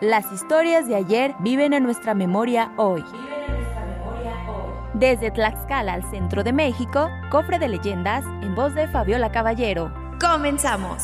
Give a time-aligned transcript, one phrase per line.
[0.00, 3.04] Las historias de ayer viven en nuestra memoria hoy.
[4.92, 9.92] Desde Tlaxcala al centro de México, Cofre de Leyendas en voz de Fabiola Caballero.
[10.20, 11.02] ¡Comenzamos!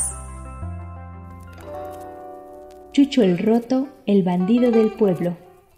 [2.92, 5.36] Chucho el Roto, el bandido del pueblo.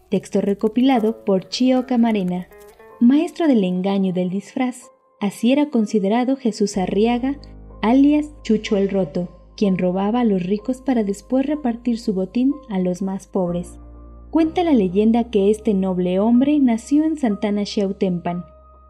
[0.08, 2.48] Texto recopilado por Chio Camarena,
[2.98, 4.90] maestro del engaño y del disfraz.
[5.20, 7.36] Así era considerado Jesús Arriaga,
[7.82, 12.78] alias Chucho el Roto, quien robaba a los ricos para después repartir su botín a
[12.78, 13.78] los más pobres.
[14.30, 18.44] Cuenta la leyenda que este noble hombre nació en Santana Xiautempan,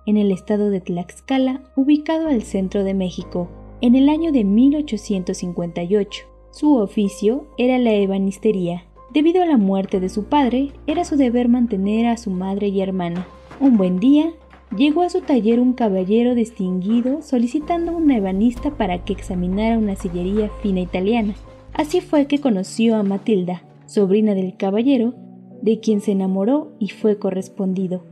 [0.06, 3.48] en el estado de Tlaxcala, ubicado al centro de México,
[3.80, 6.24] en el año de 1858.
[6.50, 8.84] Su oficio era la ebanistería.
[9.12, 12.80] Debido a la muerte de su padre, era su deber mantener a su madre y
[12.80, 13.26] hermana.
[13.60, 14.32] Un buen día,
[14.76, 20.50] llegó a su taller un caballero distinguido solicitando una ebanista para que examinara una sillería
[20.62, 21.34] fina italiana.
[21.74, 25.14] Así fue que conoció a Matilda, sobrina del caballero,
[25.62, 28.04] de quien se enamoró y fue correspondido.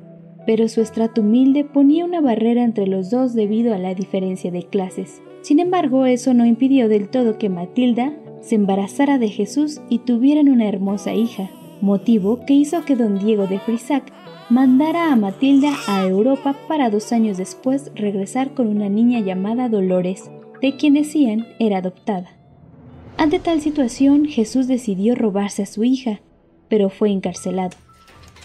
[0.47, 4.62] Pero su estrato humilde ponía una barrera entre los dos debido a la diferencia de
[4.62, 5.22] clases.
[5.42, 10.48] Sin embargo, eso no impidió del todo que Matilda se embarazara de Jesús y tuvieran
[10.48, 11.50] una hermosa hija,
[11.81, 14.12] motivo que hizo que don Diego de Frisac
[14.48, 20.31] mandara a Matilda a Europa para dos años después regresar con una niña llamada Dolores,
[20.61, 22.31] de quien decían era adoptada.
[23.17, 26.20] Ante tal situación, Jesús decidió robarse a su hija,
[26.69, 27.77] pero fue encarcelado.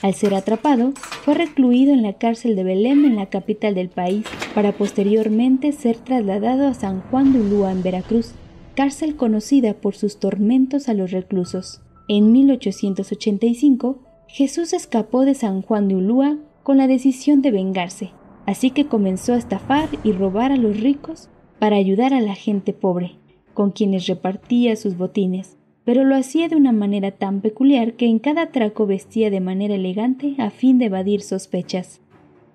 [0.01, 0.91] Al ser atrapado,
[1.23, 5.95] fue recluido en la cárcel de Belém en la capital del país, para posteriormente ser
[5.97, 8.33] trasladado a San Juan de Ulúa en Veracruz,
[8.75, 11.81] cárcel conocida por sus tormentos a los reclusos.
[12.07, 18.11] En 1885, Jesús escapó de San Juan de Ulúa con la decisión de vengarse,
[18.45, 22.73] así que comenzó a estafar y robar a los ricos para ayudar a la gente
[22.73, 23.15] pobre,
[23.55, 28.19] con quienes repartía sus botines, pero lo hacía de una manera tan peculiar que en
[28.19, 32.01] cada atraco vestía de manera elegante a fin de evadir sospechas.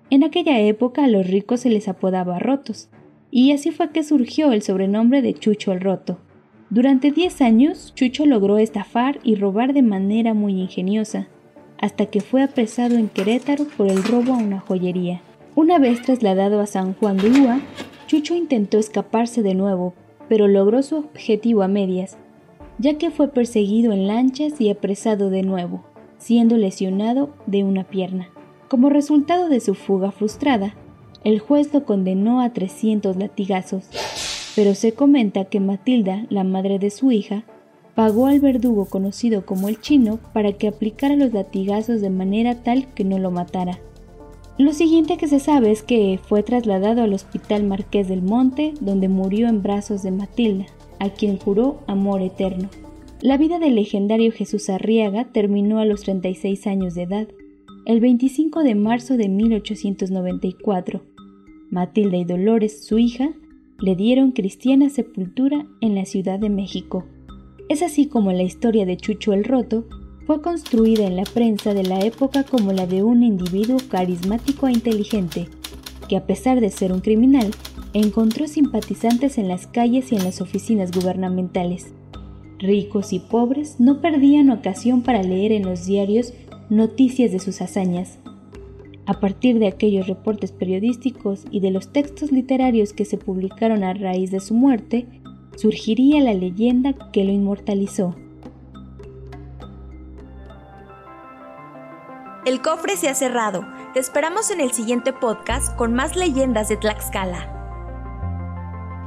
[0.09, 2.89] En aquella época a los ricos se les apodaba rotos,
[3.31, 6.19] y así fue que surgió el sobrenombre de Chucho el Roto.
[6.71, 11.27] Durante 10 años, Chucho logró estafar y robar de manera muy ingeniosa,
[11.77, 15.21] hasta que fue apresado en Querétaro por el robo a una joyería.
[15.53, 17.59] Una vez trasladado a San Juan de Lúa,
[18.07, 19.93] Chucho intentó escaparse de nuevo,
[20.29, 22.15] pero logró su objetivo a medias,
[22.77, 25.83] ya que fue perseguido en lanchas y apresado de nuevo,
[26.19, 28.29] siendo lesionado de una pierna.
[28.69, 30.73] Como resultado de su fuga frustrada,
[31.25, 33.89] el juez lo condenó a 300 latigazos,
[34.55, 37.45] pero se comenta que Matilda, la madre de su hija,
[37.95, 42.93] pagó al verdugo conocido como el chino para que aplicara los latigazos de manera tal
[42.93, 43.79] que no lo matara.
[44.57, 49.07] Lo siguiente que se sabe es que fue trasladado al Hospital Marqués del Monte, donde
[49.07, 50.65] murió en brazos de Matilda,
[50.99, 52.69] a quien juró amor eterno.
[53.21, 57.27] La vida del legendario Jesús Arriaga terminó a los 36 años de edad,
[57.85, 61.01] el 25 de marzo de 1894,
[61.71, 63.31] Matilda y Dolores, su hija,
[63.81, 67.05] le dieron cristiana sepultura en la Ciudad de México.
[67.67, 69.85] Es así como la historia de Chucho el Roto
[70.27, 74.73] fue construida en la prensa de la época como la de un individuo carismático e
[74.73, 75.47] inteligente,
[76.07, 77.51] que a pesar de ser un criminal,
[77.93, 81.93] encontró simpatizantes en las calles y en las oficinas gubernamentales.
[82.59, 86.33] Ricos y pobres no perdían ocasión para leer en los diarios
[86.69, 88.19] noticias de sus hazañas,
[89.11, 93.93] a partir de aquellos reportes periodísticos y de los textos literarios que se publicaron a
[93.93, 95.05] raíz de su muerte,
[95.57, 98.15] surgiría la leyenda que lo inmortalizó.
[102.45, 103.67] El cofre se ha cerrado.
[103.93, 107.57] Te esperamos en el siguiente podcast con más leyendas de Tlaxcala.